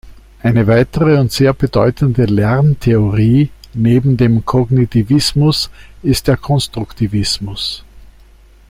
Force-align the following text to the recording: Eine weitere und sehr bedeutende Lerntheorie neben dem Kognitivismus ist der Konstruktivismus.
Eine 0.41 0.65
weitere 0.65 1.19
und 1.19 1.31
sehr 1.31 1.53
bedeutende 1.53 2.25
Lerntheorie 2.25 3.51
neben 3.75 4.17
dem 4.17 4.43
Kognitivismus 4.47 5.69
ist 6.01 6.27
der 6.27 6.37
Konstruktivismus. 6.37 7.83